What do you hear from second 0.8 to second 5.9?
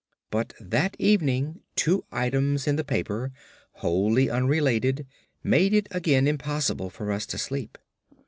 evening two items in the paper, wholly unrelated, made it